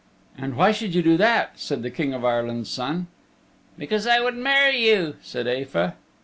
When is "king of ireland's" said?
1.91-2.71